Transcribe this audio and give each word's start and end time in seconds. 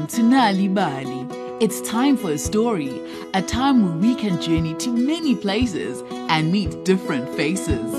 Welcome 0.00 0.16
to 0.16 0.34
Nal'ibali. 0.34 1.60
It's 1.60 1.82
time 1.82 2.16
for 2.16 2.30
a 2.30 2.38
story, 2.38 3.02
a 3.34 3.42
time 3.42 3.84
where 3.84 3.98
we 3.98 4.14
can 4.14 4.40
journey 4.40 4.72
to 4.76 4.88
many 4.88 5.36
places 5.36 6.02
and 6.30 6.50
meet 6.50 6.86
different 6.86 7.28
faces. 7.36 7.92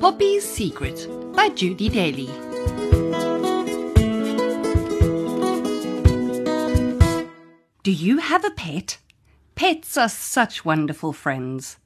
Poppy's 0.00 0.48
Secret 0.48 1.06
by 1.34 1.50
Judy 1.50 1.90
Daly. 1.90 2.28
Do 7.82 7.92
you 7.92 8.16
have 8.16 8.46
a 8.46 8.50
pet? 8.50 8.96
Pets 9.56 9.98
are 9.98 10.08
such 10.08 10.64
wonderful 10.64 11.12
friends. 11.12 11.76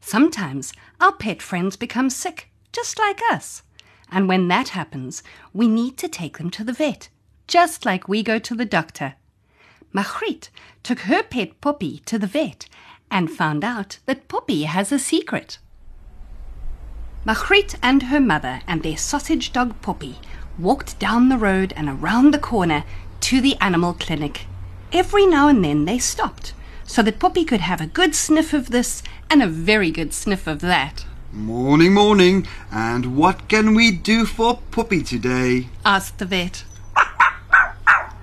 Sometimes 0.00 0.72
our 1.00 1.12
pet 1.12 1.40
friends 1.40 1.76
become 1.76 2.10
sick, 2.10 2.50
just 2.72 2.98
like 2.98 3.20
us. 3.30 3.62
And 4.10 4.28
when 4.28 4.48
that 4.48 4.70
happens, 4.70 5.22
we 5.52 5.68
need 5.68 5.96
to 5.98 6.08
take 6.08 6.38
them 6.38 6.50
to 6.50 6.64
the 6.64 6.72
vet, 6.72 7.08
just 7.46 7.84
like 7.84 8.08
we 8.08 8.22
go 8.22 8.38
to 8.38 8.54
the 8.54 8.64
doctor. 8.64 9.14
Margriet 9.92 10.50
took 10.82 11.00
her 11.00 11.22
pet 11.22 11.60
Poppy 11.60 12.02
to 12.06 12.18
the 12.18 12.26
vet 12.26 12.66
and 13.10 13.30
found 13.30 13.64
out 13.64 13.98
that 14.06 14.28
Poppy 14.28 14.64
has 14.64 14.92
a 14.92 14.98
secret. 14.98 15.58
Margriet 17.24 17.76
and 17.82 18.04
her 18.04 18.20
mother 18.20 18.60
and 18.66 18.82
their 18.82 18.96
sausage 18.96 19.52
dog 19.52 19.80
Poppy 19.82 20.18
walked 20.58 20.98
down 20.98 21.28
the 21.28 21.38
road 21.38 21.72
and 21.76 21.88
around 21.88 22.32
the 22.32 22.38
corner 22.38 22.84
to 23.20 23.40
the 23.40 23.56
animal 23.56 23.94
clinic. 23.94 24.46
Every 24.92 25.26
now 25.26 25.48
and 25.48 25.64
then 25.64 25.84
they 25.84 25.98
stopped 25.98 26.54
so 26.84 27.02
that 27.02 27.18
Poppy 27.18 27.44
could 27.44 27.60
have 27.60 27.80
a 27.80 27.86
good 27.86 28.14
sniff 28.14 28.54
of 28.54 28.70
this 28.70 29.02
and 29.28 29.42
a 29.42 29.46
very 29.46 29.90
good 29.90 30.14
sniff 30.14 30.46
of 30.46 30.60
that. 30.60 31.04
Morning, 31.32 31.92
morning. 31.92 32.46
And 32.72 33.16
what 33.16 33.48
can 33.48 33.74
we 33.74 33.90
do 33.90 34.24
for 34.24 34.60
Puppy 34.70 35.02
today? 35.02 35.68
asked 35.84 36.18
the 36.18 36.24
vet. 36.24 36.64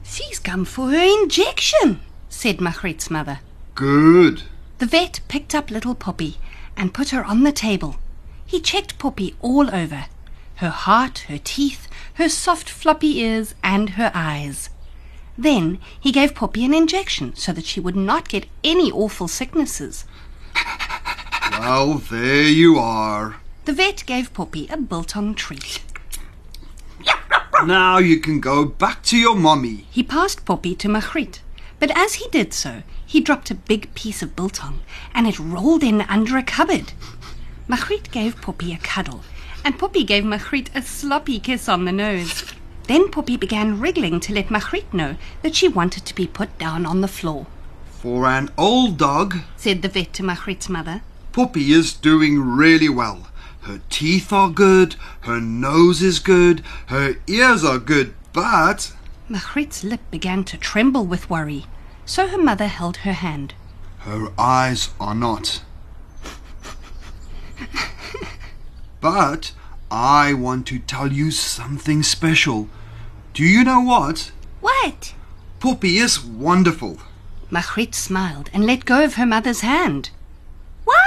She's 0.04 0.40
come 0.40 0.66
for 0.66 0.90
her 0.90 1.22
injection, 1.22 2.00
said 2.30 2.60
Margriet's 2.60 3.12
mother. 3.12 3.42
Good. 3.76 4.44
The 4.80 4.88
vet 4.88 5.20
picked 5.28 5.54
up 5.54 5.70
little 5.70 5.94
Poppy 5.94 6.38
and 6.76 6.94
put 6.94 7.10
her 7.10 7.24
on 7.24 7.44
the 7.44 7.52
table. 7.52 7.98
He 8.46 8.60
checked 8.60 8.98
Poppy 8.98 9.36
all 9.40 9.74
over 9.74 10.06
her 10.60 10.70
heart, 10.70 11.26
her 11.28 11.38
teeth, 11.38 11.88
her 12.14 12.30
soft 12.30 12.70
floppy 12.70 13.20
ears, 13.20 13.56
and 13.62 13.92
her 13.92 14.10
eyes. 14.16 14.70
Then 15.38 15.80
he 16.00 16.14
gave 16.14 16.34
Poppy 16.34 16.64
an 16.64 16.74
injection 16.74 17.36
so 17.36 17.52
that 17.52 17.66
she 17.66 17.82
would 17.82 17.96
not 17.96 18.30
get 18.30 18.48
any 18.64 18.90
awful 18.92 19.28
sicknesses. 19.28 20.06
Well, 21.60 21.96
there 21.96 22.44
you 22.44 22.78
are. 22.78 23.38
The 23.64 23.74
vet 23.74 24.04
gave 24.06 24.34
Poppy 24.34 24.68
a 24.70 24.78
biltong 24.78 25.36
treat. 25.36 25.82
Now 27.66 27.98
you 27.98 28.20
can 28.20 28.42
go 28.42 28.66
back 28.66 29.02
to 29.04 29.18
your 29.18 29.36
mommy. 29.36 29.88
He 29.90 30.04
passed 30.04 30.46
Poppy 30.46 30.76
to 30.76 30.90
Margriet, 30.90 31.40
but 31.80 31.92
as 31.98 32.16
he 32.16 32.28
did 32.30 32.54
so, 32.54 32.84
he 33.06 33.22
dropped 33.22 33.50
a 33.50 33.56
big 33.56 33.94
piece 33.96 34.22
of 34.22 34.36
biltong 34.36 34.82
and 35.14 35.26
it 35.28 35.40
rolled 35.40 35.82
in 35.82 36.02
under 36.02 36.38
a 36.38 36.44
cupboard. 36.44 36.92
Margriet 37.68 38.12
gave 38.12 38.42
Poppy 38.42 38.74
a 38.74 38.78
cuddle, 38.78 39.22
and 39.64 39.80
Poppy 39.80 40.04
gave 40.04 40.26
Margriet 40.26 40.70
a 40.76 40.82
sloppy 40.82 41.40
kiss 41.40 41.70
on 41.70 41.86
the 41.86 41.92
nose. 41.92 42.44
Then 42.84 43.10
Poppy 43.10 43.38
began 43.38 43.80
wriggling 43.80 44.20
to 44.20 44.34
let 44.34 44.52
Margriet 44.52 44.94
know 44.94 45.16
that 45.42 45.56
she 45.56 45.68
wanted 45.68 46.06
to 46.06 46.14
be 46.14 46.28
put 46.28 46.56
down 46.60 46.86
on 46.86 47.02
the 47.02 47.08
floor. 47.08 47.48
For 47.90 48.28
an 48.28 48.52
old 48.58 48.98
dog, 48.98 49.38
Said 49.56 49.82
the 49.82 49.88
vet 49.88 50.14
to 50.14 50.24
Margriet's 50.24 50.70
mother. 50.70 51.02
Puppy 51.36 51.74
is 51.74 51.92
doing 51.92 52.40
really 52.40 52.88
well. 52.88 53.28
Her 53.64 53.82
teeth 53.90 54.32
are 54.32 54.50
good, 54.50 54.96
her 55.24 55.42
nose 55.42 56.02
is 56.02 56.20
good, 56.20 56.64
her 56.86 57.16
ears 57.28 57.62
are 57.62 57.78
good, 57.78 58.14
but 58.32 58.94
Margriet's 59.30 59.84
lip 59.84 60.00
began 60.10 60.46
to 60.46 60.56
tremble 60.56 61.06
with 61.06 61.30
worry, 61.30 61.66
so 62.06 62.28
her 62.28 62.38
mother 62.38 62.68
held 62.68 62.98
her 63.04 63.12
hand. 63.12 63.54
her 64.00 64.30
eyes 64.40 64.92
are 64.98 65.14
not. 65.14 65.62
But 69.02 69.52
I 69.92 70.34
want 70.34 70.66
to 70.68 70.80
tell 70.80 71.12
you 71.12 71.32
something 71.32 72.02
special. 72.02 72.70
Do 73.34 73.44
you 73.44 73.66
know 73.66 73.82
what? 73.82 74.32
What? 74.62 75.14
Puppy 75.60 75.98
is 75.98 76.24
wonderful 76.24 77.00
Margriet 77.52 77.94
smiled 77.94 78.50
and 78.54 78.66
let 78.66 78.86
go 78.86 79.04
of 79.04 79.16
her 79.16 79.26
mother's 79.26 79.60
hand. 79.62 80.12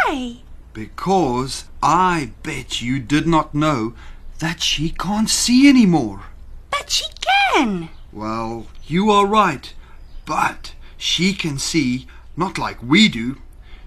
Why? 0.09 0.37
because 0.73 1.65
I 1.83 2.31
bet 2.43 2.81
you 2.81 2.99
did 2.99 3.27
not 3.27 3.55
know 3.55 3.93
that 4.39 4.63
she 4.63 4.89
can't 4.91 5.29
see 5.29 5.69
anymore. 5.69 6.23
But 6.71 6.89
she 6.91 7.05
can. 7.53 7.89
Well, 8.13 8.69
you 8.87 9.11
are 9.11 9.27
right, 9.27 9.75
but 10.25 10.75
she 10.97 11.35
can 11.35 11.59
see 11.59 12.07
not 12.37 12.57
like 12.59 12.83
we 12.83 13.09
do. 13.09 13.37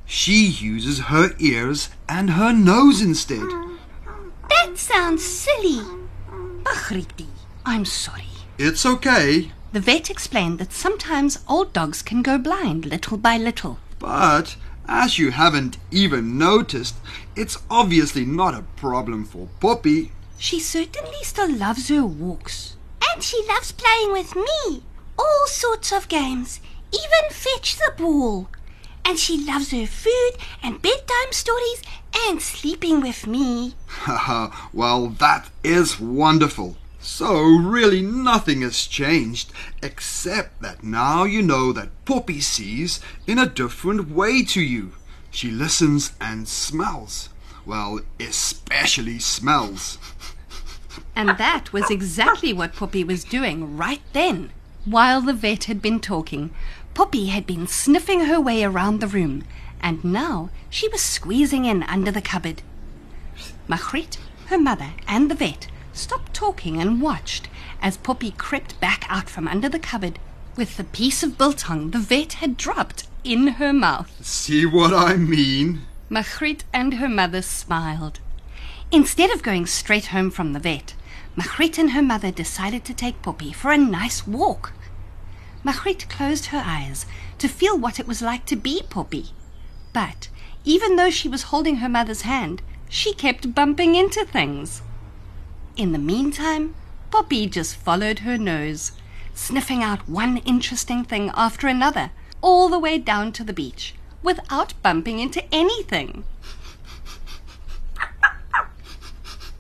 She 0.06 0.46
uses 0.46 1.00
her 1.12 1.32
ears 1.40 1.90
and 2.10 2.32
her 2.32 2.52
nose 2.54 3.02
instead. 3.02 3.48
That 4.50 4.74
sounds 4.78 5.24
silly. 5.26 5.82
Margriet, 6.64 7.26
I'm 7.66 7.86
sorry. 7.86 8.28
It's 8.60 8.86
okay, 8.86 9.52
The 9.72 9.80
vet 9.80 10.10
explained 10.12 10.60
that 10.60 10.74
sometimes 10.74 11.40
old 11.48 11.72
dogs 11.74 12.02
can 12.04 12.22
go 12.22 12.38
blind 12.38 12.86
little 12.86 13.18
by 13.18 13.38
little. 13.38 13.80
but 13.98 14.56
as 14.92 15.18
you 15.18 15.32
haven't 15.32 15.78
even 15.90 16.38
noticed, 16.38 16.96
it's 17.34 17.58
obviously 17.70 18.26
not 18.26 18.54
a 18.54 18.66
problem 18.76 19.24
for 19.24 19.48
Poppy. 19.62 20.12
She 20.38 20.60
certainly 20.60 21.24
still 21.24 21.50
loves 21.50 21.88
her 21.88 22.06
walks. 22.06 22.76
And 23.12 23.24
she 23.24 23.42
loves 23.48 23.72
playing 23.72 24.12
with 24.12 24.36
me. 24.36 24.84
All 25.18 25.48
sorts 25.48 25.94
of 25.94 26.10
games, 26.10 26.60
even 26.92 27.32
fetch 27.32 27.78
the 27.78 27.94
ball. 27.98 28.50
And 29.06 29.18
she 29.18 29.38
loves 29.46 29.72
her 29.72 29.88
food 29.88 30.32
and 30.62 30.82
bedtime 30.82 31.32
stories 31.32 31.82
and 32.28 32.42
sleeping 32.42 33.00
with 33.00 33.26
me. 33.26 33.76
Haha, 33.88 34.54
well, 34.74 35.08
that 35.08 35.50
is 35.64 36.02
wonderful. 36.02 36.76
So, 37.02 37.42
really, 37.42 38.02
nothing 38.04 38.62
has 38.62 38.86
changed 38.86 39.52
except 39.82 40.62
that 40.62 40.84
now 40.84 41.24
you 41.24 41.42
know 41.42 41.74
that 41.74 41.90
Poppy 42.06 42.40
sees 42.42 43.00
in 43.26 43.40
a 43.40 43.50
different 43.50 44.12
way 44.12 44.44
to 44.46 44.62
you. 44.62 44.94
She 45.32 45.50
listens 45.50 46.14
and 46.22 46.48
smells. 46.48 47.30
Well, 47.66 48.02
especially 48.20 49.18
smells. 49.18 49.98
And 51.16 51.30
that 51.30 51.74
was 51.74 51.90
exactly 51.90 52.54
what 52.54 52.76
Poppy 52.76 53.04
was 53.04 53.24
doing 53.24 53.78
right 53.78 54.02
then. 54.14 54.52
While 54.86 55.22
the 55.22 55.34
vet 55.34 55.64
had 55.66 55.82
been 55.82 56.00
talking, 56.00 56.52
Poppy 56.94 57.28
had 57.28 57.48
been 57.48 57.66
sniffing 57.66 58.26
her 58.26 58.40
way 58.40 58.64
around 58.64 59.00
the 59.00 59.08
room, 59.08 59.44
and 59.82 60.04
now 60.04 60.52
she 60.70 60.88
was 60.90 61.02
squeezing 61.02 61.66
in 61.66 61.82
under 61.84 62.12
the 62.12 62.22
cupboard. 62.22 62.62
Margriet, 63.68 64.18
her 64.48 64.60
mother, 64.60 64.92
and 65.08 65.32
the 65.32 65.36
vet 65.36 65.68
stopped 65.94 66.34
talking 66.34 66.82
and 66.82 67.02
watched 67.02 67.50
as 67.82 67.98
Poppy 67.98 68.32
crept 68.32 68.80
back 68.80 69.06
out 69.10 69.30
from 69.30 69.48
under 69.48 69.70
the 69.70 69.80
cupboard 69.80 70.20
with 70.56 70.78
the 70.78 70.84
piece 70.84 71.24
of 71.24 71.38
biltong 71.38 71.92
the 71.92 72.00
vet 72.00 72.34
had 72.34 72.58
dropped 72.58 73.08
in 73.24 73.48
her 73.48 73.74
mouth. 73.74 74.12
See 74.26 74.66
what 74.66 74.94
I 74.94 75.16
mean? 75.16 75.84
Margriet 76.10 76.64
and 76.74 76.96
her 76.96 77.08
mother 77.08 77.42
smiled. 77.42 78.20
Instead 78.92 79.32
of 79.32 79.44
going 79.44 79.66
straight 79.66 80.08
home 80.08 80.30
from 80.30 80.54
the 80.54 80.60
vet, 80.60 80.94
Margriet 81.36 81.78
and 81.78 81.92
her 81.92 82.02
mother 82.02 82.32
decided 82.32 82.84
to 82.86 82.94
take 82.94 83.22
Poppy 83.22 83.54
for 83.54 83.72
a 83.72 83.78
nice 83.78 84.28
walk. 84.28 84.74
Margriet 85.64 86.10
closed 86.10 86.48
her 86.48 86.62
eyes 86.66 87.06
to 87.38 87.48
feel 87.48 87.78
what 87.78 88.00
it 88.00 88.08
was 88.08 88.22
like 88.22 88.46
to 88.48 88.56
be 88.56 88.82
Poppy. 88.90 89.28
But 89.94 90.28
even 90.66 90.96
though 90.96 91.10
she 91.10 91.30
was 91.30 91.44
holding 91.44 91.78
her 91.78 91.90
mother's 91.90 92.22
hand, 92.24 92.62
she 92.90 93.14
kept 93.14 93.56
bumping 93.56 93.96
into 93.96 94.26
things. 94.26 94.82
In 95.82 95.94
the 95.94 95.98
meantime, 95.98 96.76
Poppy 97.10 97.48
just 97.48 97.76
followed 97.76 98.20
her 98.20 98.38
nose, 98.38 98.92
sniffing 99.34 99.82
out 99.82 100.08
one 100.08 100.38
interesting 100.46 101.04
thing 101.04 101.32
after 101.34 101.68
another, 101.68 102.12
all 102.40 102.70
the 102.70 102.78
way 102.78 103.00
down 103.00 103.32
to 103.32 103.44
the 103.44 103.52
beach, 103.52 103.96
without 104.22 104.76
bumping 104.84 105.18
into 105.18 105.44
anything. 105.52 106.24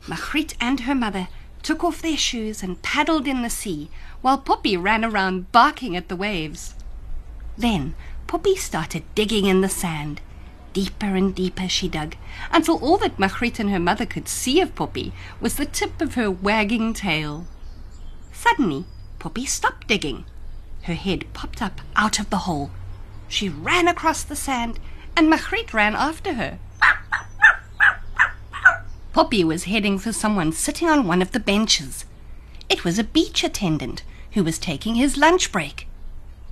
Margriet 0.07 0.53
and 0.61 0.81
her 0.81 0.93
mother 0.93 1.27
took 1.63 1.83
off 1.83 2.03
their 2.03 2.17
shoes 2.17 2.61
and 2.61 2.83
paddled 2.83 3.27
in 3.27 3.41
the 3.41 3.49
sea, 3.49 3.89
while 4.21 4.37
Poppy 4.37 4.77
ran 4.77 5.03
around 5.03 5.51
barking 5.51 5.97
at 5.97 6.07
the 6.07 6.15
waves. 6.15 6.75
Then 7.57 7.95
Poppy 8.27 8.55
started 8.55 9.01
digging 9.15 9.45
in 9.45 9.61
the 9.61 9.69
sand. 9.69 10.21
Deeper 10.73 11.15
and 11.15 11.35
deeper 11.35 11.67
she 11.67 11.89
dug, 11.89 12.15
until 12.51 12.77
all 12.77 12.97
that 12.97 13.19
Margriet 13.19 13.59
and 13.59 13.69
her 13.69 13.79
mother 13.79 14.05
could 14.05 14.27
see 14.27 14.61
of 14.61 14.73
Poppy 14.73 15.11
was 15.41 15.55
the 15.55 15.65
tip 15.65 16.01
of 16.01 16.13
her 16.15 16.31
wagging 16.31 16.93
tail. 16.93 17.45
Suddenly, 18.31 18.85
Poppy 19.19 19.45
stopped 19.45 19.87
digging. 19.87 20.25
Her 20.83 20.93
head 20.93 21.25
popped 21.33 21.61
up 21.61 21.81
out 21.95 22.19
of 22.19 22.29
the 22.29 22.39
hole. 22.39 22.71
She 23.27 23.49
ran 23.49 23.87
across 23.87 24.23
the 24.23 24.35
sand, 24.35 24.79
and 25.15 25.29
Margriet 25.29 25.73
ran 25.73 25.95
after 25.95 26.33
her. 26.33 26.57
Poppy 29.13 29.43
was 29.43 29.65
heading 29.65 29.99
for 29.99 30.13
someone 30.13 30.53
sitting 30.53 30.87
on 30.87 31.05
one 31.05 31.21
of 31.21 31.33
the 31.33 31.39
benches. 31.39 32.05
It 32.69 32.85
was 32.85 32.97
a 32.97 33.03
beach 33.03 33.43
attendant 33.43 34.03
who 34.31 34.43
was 34.43 34.57
taking 34.57 34.95
his 34.95 35.17
lunch 35.17 35.51
break. 35.51 35.87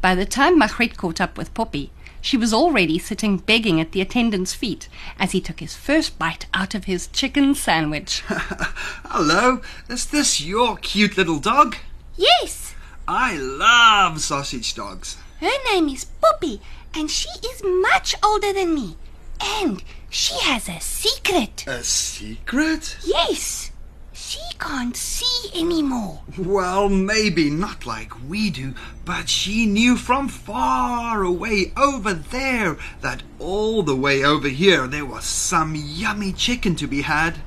By 0.01 0.13
the 0.13 0.25
time 0.25 0.59
Margriet 0.59 0.97
caught 0.97 1.21
up 1.21 1.37
with 1.37 1.53
Poppy, 1.53 1.91
she 2.21 2.37
was 2.37 2.53
already 2.53 2.99
sitting 2.99 3.37
begging 3.37 3.79
at 3.79 3.91
the 3.91 4.01
attendant's 4.01 4.53
feet 4.53 4.87
as 5.17 5.31
he 5.31 5.41
took 5.41 5.59
his 5.59 5.75
first 5.75 6.17
bite 6.19 6.45
out 6.53 6.75
of 6.75 6.85
his 6.85 7.07
chicken 7.07 7.55
sandwich. 7.55 8.23
Hello, 8.27 9.61
is 9.89 10.05
this 10.07 10.41
your 10.41 10.77
cute 10.77 11.17
little 11.17 11.39
dog? 11.39 11.75
Yes, 12.15 12.75
I 13.07 13.37
love 13.37 14.19
sausage 14.21 14.75
dogs. 14.75 15.17
her 15.39 15.49
name 15.71 15.89
is 15.89 16.05
Poppy, 16.05 16.61
and 16.93 17.09
she 17.09 17.29
is 17.45 17.63
much 17.63 18.13
older 18.23 18.51
than 18.53 18.75
me. 18.75 18.95
And 19.41 19.81
she 20.09 20.35
has 20.41 20.67
a 20.67 20.79
secret. 20.81 21.65
A 21.67 21.83
secret? 21.83 22.97
Yes, 23.05 23.71
she 24.19 24.41
can't 24.59 24.97
see 24.97 25.49
anymore. 25.59 26.21
Well, 26.37 26.89
maybe 26.89 27.49
not 27.49 27.85
like 27.85 28.11
we 28.27 28.49
do, 28.49 28.73
but 29.05 29.29
she 29.29 29.65
knew 29.65 29.95
from 29.95 30.27
far 30.27 31.23
away 31.23 31.71
over 31.77 32.13
there 32.13 32.77
that 32.99 33.23
all 33.39 33.81
the 33.81 33.95
way 33.95 34.23
over 34.23 34.49
here 34.49 34.87
there 34.87 35.05
was 35.05 35.23
some 35.23 35.73
yummy 35.75 36.33
chicken 36.33 36.75
to 36.75 36.87
be 36.87 37.03
had. 37.03 37.37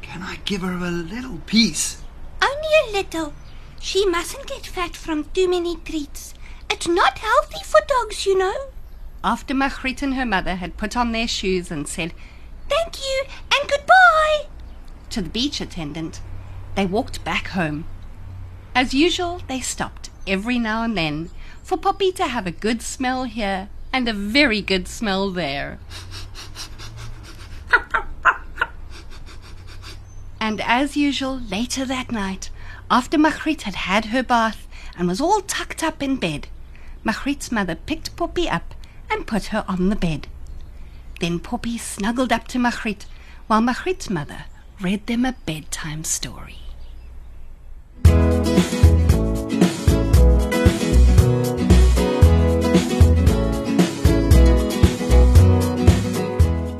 Can 0.00 0.22
I 0.22 0.36
give 0.44 0.62
her 0.62 0.78
a 0.78 0.90
little 0.90 1.38
piece? 1.44 2.02
Only 2.40 2.68
a 2.84 2.92
little. 2.92 3.34
She 3.80 4.06
mustn't 4.06 4.46
get 4.46 4.64
fat 4.64 4.94
from 4.94 5.24
too 5.34 5.48
many 5.48 5.76
treats. 5.76 6.34
It's 6.70 6.86
not 6.86 7.18
healthy 7.18 7.64
for 7.64 7.80
dogs, 7.88 8.26
you 8.26 8.38
know. 8.38 8.68
After 9.24 9.54
Margriet 9.54 10.02
and 10.02 10.14
her 10.14 10.26
mother 10.26 10.54
had 10.54 10.76
put 10.76 10.96
on 10.96 11.10
their 11.10 11.28
shoes 11.28 11.70
and 11.70 11.88
said 11.88 12.14
Thank 12.68 12.98
you 12.98 13.24
and 13.52 13.68
goodbye. 13.68 14.46
To 15.16 15.22
the 15.22 15.30
beach 15.30 15.62
attendant, 15.62 16.20
they 16.74 16.84
walked 16.84 17.24
back 17.24 17.46
home. 17.48 17.86
As 18.74 18.92
usual, 18.92 19.40
they 19.48 19.60
stopped 19.60 20.10
every 20.26 20.58
now 20.58 20.82
and 20.82 20.94
then 20.94 21.30
for 21.62 21.78
Poppy 21.78 22.12
to 22.12 22.26
have 22.26 22.46
a 22.46 22.50
good 22.50 22.82
smell 22.82 23.24
here 23.24 23.70
and 23.94 24.06
a 24.06 24.12
very 24.12 24.60
good 24.60 24.86
smell 24.86 25.30
there. 25.30 25.78
and 30.38 30.60
as 30.60 30.98
usual, 30.98 31.40
later 31.40 31.86
that 31.86 32.12
night, 32.12 32.50
after 32.90 33.16
Margriet 33.16 33.62
had 33.62 33.74
had 33.74 34.04
her 34.06 34.22
bath 34.22 34.68
and 34.98 35.08
was 35.08 35.22
all 35.22 35.40
tucked 35.40 35.82
up 35.82 36.02
in 36.02 36.16
bed, 36.16 36.48
Margriet's 37.04 37.50
mother 37.50 37.74
picked 37.74 38.14
Poppy 38.16 38.50
up 38.50 38.74
and 39.08 39.26
put 39.26 39.46
her 39.46 39.64
on 39.66 39.88
the 39.88 39.96
bed. 39.96 40.26
Then 41.20 41.38
Poppy 41.38 41.78
snuggled 41.78 42.34
up 42.34 42.46
to 42.48 42.58
Margriet 42.58 43.06
while 43.46 43.62
Margriet's 43.62 44.10
mother 44.10 44.44
read 44.80 45.06
them 45.06 45.24
a 45.24 45.32
bedtime 45.46 46.04
story. 46.04 46.58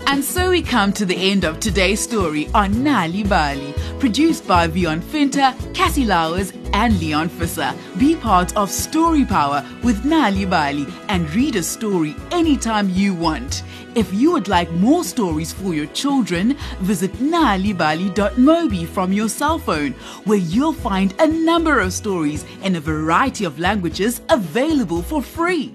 And 0.08 0.24
so 0.24 0.50
we 0.50 0.62
come 0.62 0.92
to 0.94 1.06
the 1.06 1.16
end 1.16 1.44
of 1.44 1.58
today's 1.58 2.00
story 2.00 2.48
on 2.54 2.74
Nal'ibali, 2.74 3.74
produced 3.98 4.46
by 4.46 4.68
Vion 4.68 5.00
Finter, 5.00 5.54
Cassie 5.74 6.04
Lowers, 6.04 6.52
and 6.76 7.00
Leon 7.00 7.30
Fisser. 7.30 7.74
Be 7.98 8.14
part 8.14 8.54
of 8.54 8.70
Story 8.70 9.24
Power 9.24 9.64
with 9.82 10.04
Nal'ibali 10.04 10.86
and 11.08 11.34
read 11.34 11.56
a 11.56 11.62
story 11.62 12.14
anytime 12.30 12.90
you 12.90 13.14
want. 13.14 13.62
If 13.94 14.12
you 14.12 14.32
would 14.32 14.46
like 14.46 14.70
more 14.72 15.02
stories 15.02 15.54
for 15.54 15.72
your 15.72 15.86
children, 15.86 16.54
visit 16.80 17.12
nalibali.mobi 17.14 18.86
from 18.88 19.10
your 19.10 19.30
cell 19.30 19.58
phone, 19.58 19.92
where 20.26 20.38
you'll 20.38 20.74
find 20.74 21.14
a 21.18 21.26
number 21.26 21.80
of 21.80 21.94
stories 21.94 22.44
in 22.62 22.76
a 22.76 22.80
variety 22.80 23.46
of 23.46 23.58
languages 23.58 24.20
available 24.28 25.00
for 25.00 25.22
free. 25.22 25.72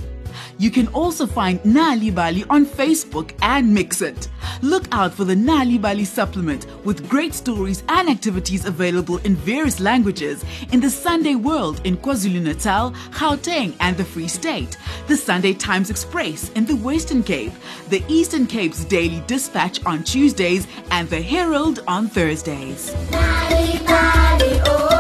You 0.61 0.69
can 0.69 0.89
also 0.89 1.25
find 1.25 1.59
Nal'ibali 1.63 2.45
on 2.47 2.67
Facebook 2.67 3.31
and 3.41 3.75
MXit. 3.75 4.27
Look 4.61 4.85
out 4.91 5.11
for 5.11 5.23
the 5.23 5.33
Nal'ibali 5.33 6.05
supplement 6.05 6.67
with 6.85 7.09
great 7.09 7.33
stories 7.33 7.81
and 7.89 8.07
activities 8.07 8.65
available 8.65 9.17
in 9.25 9.35
various 9.35 9.79
languages 9.79 10.45
in 10.71 10.79
the 10.79 10.89
Sunday 10.91 11.33
World 11.33 11.81
in 11.83 11.97
KwaZulu 11.97 12.43
Natal, 12.43 12.91
Gauteng, 13.09 13.73
and 13.79 13.97
the 13.97 14.05
Free 14.05 14.27
State, 14.27 14.77
the 15.07 15.17
Sunday 15.17 15.55
Times 15.55 15.89
Express 15.89 16.51
in 16.51 16.67
the 16.67 16.75
Western 16.75 17.23
Cape, 17.23 17.53
the 17.89 18.03
Eastern 18.07 18.45
Cape's 18.45 18.85
Daily 18.85 19.23
Dispatch 19.25 19.83
on 19.87 20.03
Tuesdays, 20.03 20.67
and 20.91 21.09
the 21.09 21.23
Herald 21.23 21.79
on 21.87 22.07
Thursdays. 22.07 22.91
Nali, 23.09 23.79
Nali, 23.87 24.61
oh. 24.67 24.90